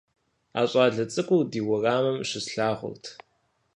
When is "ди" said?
1.51-1.59